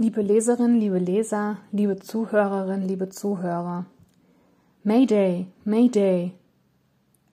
Liebe 0.00 0.22
Leserin, 0.22 0.78
liebe 0.78 1.00
Leser, 1.00 1.56
liebe 1.72 1.96
Zuhörerin, 1.96 2.82
liebe 2.86 3.08
Zuhörer. 3.08 3.84
Mayday, 4.84 5.48
Mayday. 5.64 6.34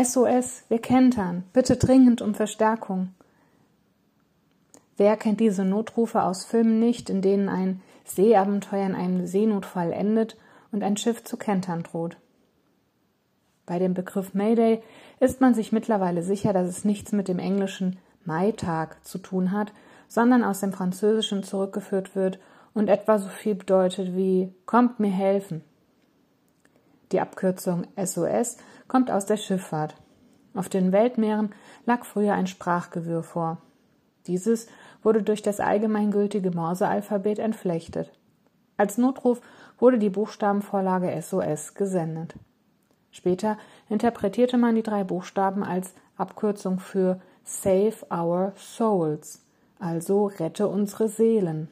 SOS, 0.00 0.62
wir 0.68 0.78
kentern, 0.78 1.42
bitte 1.52 1.76
dringend 1.76 2.22
um 2.22 2.36
Verstärkung. 2.36 3.08
Wer 4.96 5.16
kennt 5.16 5.40
diese 5.40 5.64
Notrufe 5.64 6.22
aus 6.22 6.44
Filmen 6.44 6.78
nicht, 6.78 7.10
in 7.10 7.20
denen 7.20 7.48
ein 7.48 7.82
Seeabenteuer 8.04 8.86
in 8.86 8.94
einem 8.94 9.26
Seenotfall 9.26 9.92
endet 9.92 10.36
und 10.70 10.84
ein 10.84 10.96
Schiff 10.96 11.24
zu 11.24 11.36
kentern 11.36 11.82
droht? 11.82 12.16
Bei 13.66 13.80
dem 13.80 13.92
Begriff 13.92 14.34
Mayday 14.34 14.84
ist 15.18 15.40
man 15.40 15.54
sich 15.54 15.72
mittlerweile 15.72 16.22
sicher, 16.22 16.52
dass 16.52 16.68
es 16.68 16.84
nichts 16.84 17.10
mit 17.10 17.26
dem 17.26 17.40
englischen 17.40 17.98
Maitag 18.24 19.04
zu 19.04 19.18
tun 19.18 19.50
hat, 19.50 19.72
sondern 20.12 20.44
aus 20.44 20.60
dem 20.60 20.74
Französischen 20.74 21.42
zurückgeführt 21.42 22.14
wird 22.14 22.38
und 22.74 22.88
etwa 22.88 23.18
so 23.18 23.30
viel 23.30 23.54
bedeutet 23.54 24.14
wie 24.14 24.52
Kommt 24.66 25.00
mir 25.00 25.10
helfen. 25.10 25.64
Die 27.12 27.20
Abkürzung 27.20 27.86
SOS 27.96 28.58
kommt 28.88 29.10
aus 29.10 29.24
der 29.24 29.38
Schifffahrt. 29.38 29.94
Auf 30.52 30.68
den 30.68 30.92
Weltmeeren 30.92 31.54
lag 31.86 32.04
früher 32.04 32.34
ein 32.34 32.46
Sprachgewirr 32.46 33.22
vor. 33.22 33.56
Dieses 34.26 34.66
wurde 35.02 35.22
durch 35.22 35.40
das 35.40 35.60
allgemeingültige 35.60 36.50
Morsealphabet 36.50 37.38
entflechtet. 37.38 38.12
Als 38.76 38.98
Notruf 38.98 39.40
wurde 39.78 39.98
die 39.98 40.10
Buchstabenvorlage 40.10 41.10
SOS 41.22 41.72
gesendet. 41.72 42.34
Später 43.12 43.56
interpretierte 43.88 44.58
man 44.58 44.74
die 44.74 44.82
drei 44.82 45.04
Buchstaben 45.04 45.64
als 45.64 45.94
Abkürzung 46.18 46.80
für 46.80 47.18
Save 47.44 47.94
Our 48.12 48.52
Souls, 48.58 49.42
also 49.82 50.26
rette 50.26 50.68
unsere 50.68 51.08
Seelen. 51.08 51.68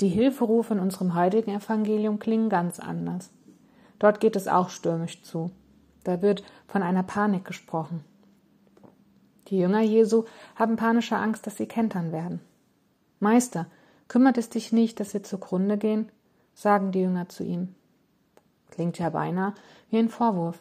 Die 0.00 0.08
Hilferufe 0.08 0.74
in 0.74 0.80
unserem 0.80 1.14
heutigen 1.14 1.52
Evangelium 1.52 2.18
klingen 2.18 2.50
ganz 2.50 2.80
anders. 2.80 3.30
Dort 3.98 4.20
geht 4.20 4.36
es 4.36 4.48
auch 4.48 4.68
stürmisch 4.68 5.22
zu. 5.22 5.50
Da 6.04 6.20
wird 6.20 6.42
von 6.66 6.82
einer 6.82 7.02
Panik 7.02 7.44
gesprochen. 7.44 8.04
Die 9.48 9.58
Jünger 9.58 9.80
Jesu 9.80 10.24
haben 10.56 10.76
panische 10.76 11.16
Angst, 11.16 11.46
dass 11.46 11.56
sie 11.56 11.66
kentern 11.66 12.12
werden. 12.12 12.40
Meister, 13.20 13.66
kümmert 14.08 14.38
es 14.38 14.50
dich 14.50 14.72
nicht, 14.72 15.00
dass 15.00 15.14
wir 15.14 15.22
zugrunde 15.22 15.78
gehen? 15.78 16.10
sagen 16.54 16.90
die 16.90 17.00
Jünger 17.00 17.28
zu 17.28 17.44
ihm. 17.44 17.74
Klingt 18.70 18.98
ja 18.98 19.10
beinahe 19.10 19.54
wie 19.90 19.98
ein 19.98 20.08
Vorwurf. 20.08 20.58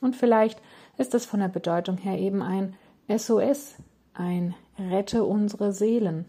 Und 0.00 0.14
vielleicht 0.14 0.60
ist 0.98 1.14
es 1.14 1.26
von 1.26 1.40
der 1.40 1.48
Bedeutung 1.48 1.96
her 1.96 2.18
eben 2.18 2.42
ein 2.42 2.76
SOS, 3.08 3.74
ein 4.14 4.54
Rette 4.78 5.24
unsere 5.24 5.72
Seelen. 5.72 6.26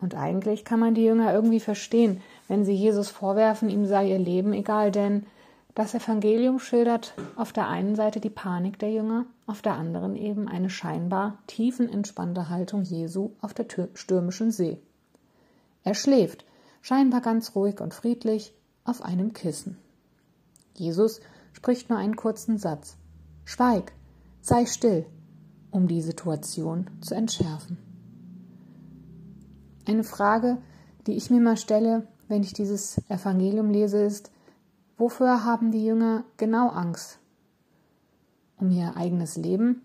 Und 0.00 0.14
eigentlich 0.14 0.64
kann 0.64 0.80
man 0.80 0.94
die 0.94 1.04
Jünger 1.04 1.32
irgendwie 1.32 1.60
verstehen, 1.60 2.20
wenn 2.48 2.64
sie 2.64 2.74
Jesus 2.74 3.10
vorwerfen, 3.10 3.68
ihm 3.68 3.86
sei 3.86 4.08
ihr 4.08 4.18
Leben 4.18 4.52
egal, 4.52 4.90
denn 4.90 5.26
das 5.74 5.94
Evangelium 5.94 6.60
schildert 6.60 7.14
auf 7.36 7.52
der 7.52 7.68
einen 7.68 7.96
Seite 7.96 8.20
die 8.20 8.30
Panik 8.30 8.78
der 8.78 8.92
Jünger, 8.92 9.26
auf 9.46 9.60
der 9.60 9.74
anderen 9.74 10.14
eben 10.14 10.46
eine 10.46 10.70
scheinbar 10.70 11.38
tiefenentspannte 11.48 12.48
Haltung 12.48 12.82
Jesu 12.82 13.30
auf 13.40 13.54
der 13.54 13.66
stürmischen 13.94 14.52
See. 14.52 14.78
Er 15.82 15.94
schläft, 15.94 16.44
scheinbar 16.80 17.22
ganz 17.22 17.56
ruhig 17.56 17.80
und 17.80 17.92
friedlich, 17.92 18.54
auf 18.84 19.02
einem 19.02 19.32
Kissen. 19.32 19.78
Jesus 20.74 21.20
spricht 21.52 21.88
nur 21.88 21.98
einen 21.98 22.16
kurzen 22.16 22.58
Satz. 22.58 22.96
Schweig, 23.44 23.92
sei 24.42 24.66
still, 24.66 25.06
um 25.74 25.88
die 25.88 26.02
Situation 26.02 26.88
zu 27.00 27.16
entschärfen. 27.16 27.78
Eine 29.86 30.04
Frage, 30.04 30.58
die 31.08 31.14
ich 31.14 31.30
mir 31.30 31.40
mal 31.40 31.56
stelle, 31.56 32.06
wenn 32.28 32.44
ich 32.44 32.52
dieses 32.52 32.98
Evangelium 33.08 33.70
lese, 33.70 33.98
ist, 33.98 34.30
wofür 34.96 35.44
haben 35.44 35.72
die 35.72 35.84
Jünger 35.84 36.22
genau 36.36 36.68
Angst? 36.68 37.18
Um 38.56 38.70
ihr 38.70 38.96
eigenes 38.96 39.36
Leben? 39.36 39.82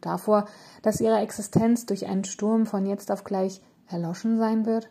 Davor, 0.00 0.46
dass 0.82 1.00
ihre 1.00 1.18
Existenz 1.18 1.84
durch 1.84 2.06
einen 2.06 2.24
Sturm 2.24 2.64
von 2.64 2.86
jetzt 2.86 3.10
auf 3.10 3.24
gleich 3.24 3.60
erloschen 3.88 4.38
sein 4.38 4.64
wird? 4.64 4.88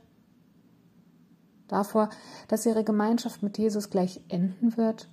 Davor, 1.70 2.10
dass 2.50 2.66
ihre 2.66 2.84
Gemeinschaft 2.84 3.42
mit 3.42 3.58
Jesus 3.58 3.90
gleich 3.90 4.22
enden 4.28 4.76
wird? 4.76 5.10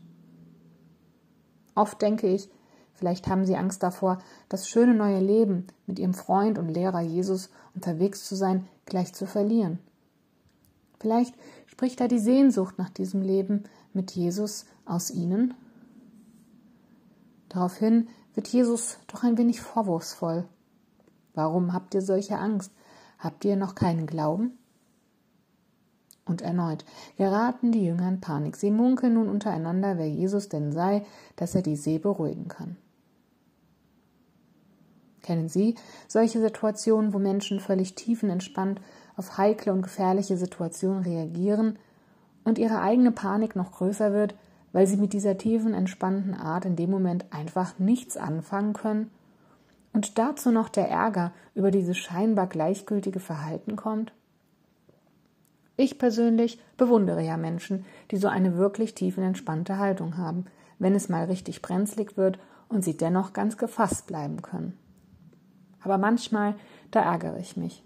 Oft 1.77 2.03
denke 2.03 2.27
ich, 2.27 2.51
vielleicht 2.99 3.29
haben 3.29 3.47
sie 3.47 3.57
Angst 3.57 3.83
davor, 3.83 4.19
das 4.49 4.69
schöne 4.69 4.95
neue 4.95 5.21
Leben 5.21 5.67
mit 5.87 5.99
ihrem 5.99 6.15
Freund 6.15 6.59
und 6.59 6.69
Lehrer 6.69 7.01
Jesus 7.01 7.51
unterwegs 7.75 8.25
zu 8.25 8.35
sein, 8.35 8.67
gleich 8.87 9.15
zu 9.15 9.27
verlieren. 9.27 9.79
Vielleicht 11.01 11.35
spricht 11.67 12.01
da 12.01 12.09
die 12.09 12.19
Sehnsucht 12.19 12.79
nach 12.79 12.91
diesem 12.91 13.23
Leben 13.23 13.65
mit 13.93 14.11
Jesus 14.11 14.67
aus 14.85 15.11
ihnen. 15.11 15.55
Daraufhin 17.49 18.09
wird 18.35 18.49
Jesus 18.49 18.99
doch 19.07 19.23
ein 19.23 19.39
wenig 19.39 19.61
vorwurfsvoll. 19.61 20.45
Warum 21.35 21.73
habt 21.73 21.95
ihr 21.95 22.03
solche 22.03 22.39
Angst? 22.39 22.73
Habt 23.19 23.45
ihr 23.45 23.57
noch 23.57 23.75
keinen 23.75 24.07
Glauben? 24.07 24.59
Und 26.25 26.43
erneut 26.43 26.85
geraten 27.17 27.73
die 27.73 27.85
Jünger 27.85 28.09
in 28.09 28.21
Panik. 28.21 28.57
Sie 28.57 28.71
munkeln 28.71 29.15
nun 29.15 29.29
untereinander, 29.29 29.97
wer 29.97 30.09
Jesus 30.09 30.49
denn 30.49 30.73
sei, 30.73 31.07
dass 31.37 31.55
er 31.55 31.63
die 31.63 31.77
See 31.77 31.99
beruhigen 31.99 32.49
kann. 32.49 32.77
Kennen 35.29 35.51
Sie 35.51 35.75
solche 36.07 36.41
Situationen, 36.41 37.13
wo 37.13 37.19
Menschen 37.19 37.61
völlig 37.61 37.95
tiefenentspannt 37.95 38.81
auf 39.15 39.37
heikle 39.37 39.75
und 39.75 39.83
gefährliche 39.83 40.39
Situationen 40.39 41.03
reagieren 41.03 41.79
und 42.45 42.57
ihre 42.57 42.81
eigene 42.81 43.13
Panik 43.13 43.55
noch 43.55 43.73
größer 43.73 44.15
wird, 44.15 44.35
weil 44.73 44.87
sie 44.87 44.97
mit 44.97 45.13
dieser 45.13 45.37
tiefen, 45.37 45.75
entspannten 45.75 46.33
Art 46.33 46.65
in 46.65 46.77
dem 46.77 46.91
Moment 46.91 47.27
einfach 47.31 47.79
nichts 47.79 48.17
anfangen 48.17 48.73
können 48.73 49.11
und 49.93 50.17
dazu 50.17 50.51
noch 50.51 50.71
der 50.71 50.89
Ärger 50.89 51.33
über 51.55 51.71
dieses 51.71 51.99
scheinbar 51.99 52.47
gleichgültige 52.47 53.21
Verhalten 53.21 53.77
kommt? 53.77 54.15
Ich 55.77 55.99
persönlich 55.99 56.59
bewundere 56.79 57.23
ja 57.23 57.37
Menschen, 57.37 57.85
die 58.13 58.17
so 58.17 58.29
eine 58.29 58.57
wirklich 58.57 58.95
tiefenentspannte 58.95 59.77
Haltung 59.77 60.17
haben, 60.17 60.47
wenn 60.79 60.95
es 60.95 61.11
mal 61.11 61.25
richtig 61.25 61.61
brenzlig 61.61 62.17
wird 62.17 62.39
und 62.71 62.83
sie 62.83 62.97
dennoch 62.97 63.35
ganz 63.35 63.59
gefasst 63.59 64.07
bleiben 64.07 64.41
können. 64.41 64.79
Aber 65.83 65.99
manchmal, 65.99 66.55
da 66.91 67.01
ärgere 67.01 67.39
ich 67.39 67.57
mich. 67.57 67.85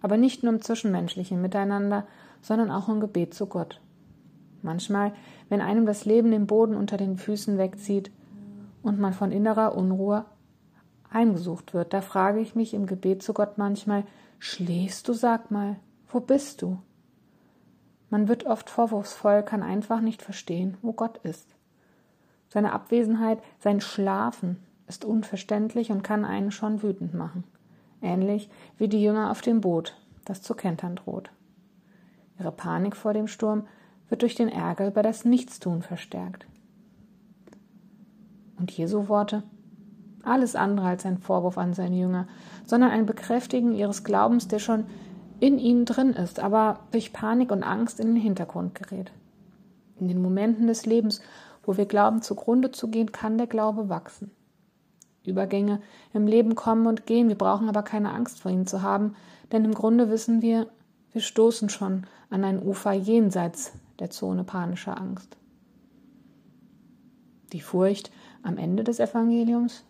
Aber 0.00 0.16
nicht 0.16 0.42
nur 0.42 0.52
im 0.52 0.62
zwischenmenschlichen 0.62 1.40
Miteinander, 1.40 2.06
sondern 2.40 2.70
auch 2.70 2.88
im 2.88 3.00
Gebet 3.00 3.34
zu 3.34 3.46
Gott. 3.46 3.80
Manchmal, 4.62 5.12
wenn 5.48 5.60
einem 5.60 5.86
das 5.86 6.04
Leben 6.04 6.30
den 6.30 6.46
Boden 6.46 6.74
unter 6.74 6.96
den 6.96 7.16
Füßen 7.16 7.58
wegzieht 7.58 8.10
und 8.82 8.98
man 8.98 9.12
von 9.12 9.32
innerer 9.32 9.76
Unruhe 9.76 10.24
heimgesucht 11.12 11.74
wird, 11.74 11.92
da 11.92 12.00
frage 12.00 12.40
ich 12.40 12.54
mich 12.54 12.74
im 12.74 12.86
Gebet 12.86 13.22
zu 13.22 13.32
Gott 13.32 13.58
manchmal, 13.58 14.04
schläfst 14.38 15.08
du, 15.08 15.12
sag 15.12 15.50
mal, 15.50 15.76
wo 16.08 16.20
bist 16.20 16.62
du? 16.62 16.78
Man 18.10 18.28
wird 18.28 18.46
oft 18.46 18.70
vorwurfsvoll, 18.70 19.42
kann 19.42 19.62
einfach 19.62 20.00
nicht 20.00 20.22
verstehen, 20.22 20.76
wo 20.82 20.92
Gott 20.92 21.18
ist. 21.18 21.56
Seine 22.48 22.72
Abwesenheit, 22.72 23.40
sein 23.58 23.80
Schlafen 23.80 24.58
ist 24.86 25.04
unverständlich 25.04 25.90
und 25.90 26.02
kann 26.02 26.24
einen 26.24 26.50
schon 26.50 26.82
wütend 26.82 27.14
machen 27.14 27.44
ähnlich 28.02 28.48
wie 28.78 28.88
die 28.88 29.02
Jünger 29.02 29.30
auf 29.30 29.40
dem 29.40 29.60
Boot, 29.60 29.96
das 30.24 30.42
zu 30.42 30.54
kentern 30.54 30.96
droht. 30.96 31.30
Ihre 32.38 32.52
Panik 32.52 32.96
vor 32.96 33.12
dem 33.12 33.28
Sturm 33.28 33.66
wird 34.08 34.22
durch 34.22 34.34
den 34.34 34.48
Ärger 34.48 34.86
über 34.86 35.02
das 35.02 35.24
Nichtstun 35.24 35.82
verstärkt. 35.82 36.46
Und 38.58 38.70
Jesu 38.70 39.08
Worte? 39.08 39.42
Alles 40.22 40.56
andere 40.56 40.88
als 40.88 41.06
ein 41.06 41.18
Vorwurf 41.18 41.56
an 41.56 41.72
seine 41.72 41.96
Jünger, 41.96 42.26
sondern 42.64 42.90
ein 42.90 43.06
Bekräftigen 43.06 43.74
ihres 43.74 44.02
Glaubens, 44.02 44.48
der 44.48 44.58
schon 44.58 44.86
in 45.38 45.58
ihnen 45.58 45.84
drin 45.84 46.10
ist, 46.10 46.40
aber 46.40 46.80
durch 46.90 47.12
Panik 47.12 47.52
und 47.52 47.62
Angst 47.62 48.00
in 48.00 48.08
den 48.08 48.16
Hintergrund 48.16 48.74
gerät. 48.74 49.12
In 49.98 50.08
den 50.08 50.20
Momenten 50.20 50.66
des 50.66 50.84
Lebens, 50.84 51.20
wo 51.62 51.76
wir 51.76 51.86
glauben, 51.86 52.22
zugrunde 52.22 52.70
zu 52.70 52.88
gehen, 52.88 53.12
kann 53.12 53.38
der 53.38 53.46
Glaube 53.46 53.88
wachsen. 53.88 54.30
Übergänge 55.26 55.80
im 56.12 56.26
Leben 56.26 56.54
kommen 56.54 56.86
und 56.86 57.06
gehen, 57.06 57.28
wir 57.28 57.38
brauchen 57.38 57.68
aber 57.68 57.82
keine 57.82 58.12
Angst 58.12 58.40
vor 58.40 58.50
ihnen 58.50 58.66
zu 58.66 58.82
haben, 58.82 59.14
denn 59.52 59.64
im 59.64 59.74
Grunde 59.74 60.10
wissen 60.10 60.42
wir, 60.42 60.66
wir 61.12 61.20
stoßen 61.20 61.68
schon 61.68 62.06
an 62.30 62.44
ein 62.44 62.62
Ufer 62.62 62.92
jenseits 62.92 63.72
der 63.98 64.10
Zone 64.10 64.44
panischer 64.44 65.00
Angst. 65.00 65.36
Die 67.52 67.60
Furcht 67.60 68.10
am 68.42 68.58
Ende 68.58 68.84
des 68.84 69.00
Evangeliums? 69.00 69.84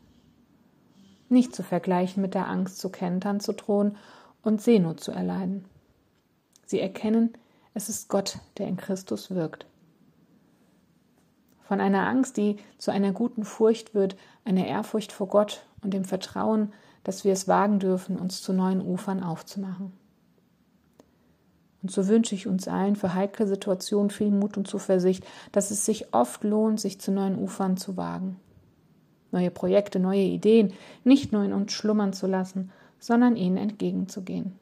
Nicht 1.28 1.54
zu 1.54 1.62
vergleichen 1.62 2.22
mit 2.22 2.34
der 2.34 2.48
Angst 2.48 2.78
zu 2.78 2.90
kentern 2.90 3.40
zu 3.40 3.52
drohen 3.52 3.96
und 4.42 4.62
Seenot 4.62 5.00
zu 5.00 5.10
erleiden. 5.10 5.64
Sie 6.66 6.80
erkennen, 6.80 7.32
es 7.74 7.88
ist 7.88 8.08
Gott, 8.08 8.38
der 8.58 8.68
in 8.68 8.76
Christus 8.76 9.30
wirkt. 9.30 9.66
Von 11.66 11.80
einer 11.80 12.06
Angst, 12.06 12.36
die 12.36 12.56
zu 12.78 12.90
einer 12.90 13.12
guten 13.12 13.44
Furcht 13.44 13.94
wird, 13.94 14.16
eine 14.44 14.68
Ehrfurcht 14.68 15.12
vor 15.12 15.28
Gott 15.28 15.66
und 15.82 15.94
dem 15.94 16.04
Vertrauen, 16.04 16.72
dass 17.02 17.24
wir 17.24 17.32
es 17.32 17.48
wagen 17.48 17.78
dürfen, 17.78 18.18
uns 18.18 18.42
zu 18.42 18.52
neuen 18.52 18.80
Ufern 18.80 19.22
aufzumachen. 19.22 19.92
Und 21.82 21.90
so 21.90 22.08
wünsche 22.08 22.34
ich 22.34 22.46
uns 22.46 22.66
allen 22.66 22.96
für 22.96 23.14
heikle 23.14 23.46
Situationen 23.46 24.10
viel 24.10 24.30
Mut 24.30 24.56
und 24.56 24.66
Zuversicht, 24.66 25.24
dass 25.52 25.70
es 25.70 25.84
sich 25.84 26.12
oft 26.14 26.42
lohnt, 26.42 26.80
sich 26.80 27.00
zu 27.00 27.12
neuen 27.12 27.38
Ufern 27.38 27.76
zu 27.76 27.96
wagen. 27.96 28.36
Neue 29.30 29.50
Projekte, 29.50 29.98
neue 29.98 30.22
Ideen 30.22 30.72
nicht 31.04 31.32
nur 31.32 31.44
in 31.44 31.52
uns 31.52 31.72
schlummern 31.72 32.12
zu 32.12 32.26
lassen, 32.26 32.70
sondern 32.98 33.36
ihnen 33.36 33.56
entgegenzugehen. 33.56 34.58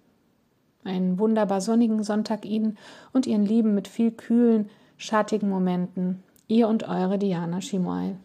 Einen 0.84 1.18
wunderbar 1.18 1.62
sonnigen 1.62 2.02
Sonntag 2.02 2.44
Ihnen 2.44 2.76
und 3.12 3.26
Ihren 3.26 3.46
Lieben 3.46 3.74
mit 3.74 3.88
viel 3.88 4.10
kühlen, 4.10 4.68
schattigen 4.98 5.48
Momenten. 5.48 6.22
Ihr 6.46 6.68
und 6.68 6.86
eure 6.86 7.18
Diana 7.18 7.60
Schimoil. 7.60 8.18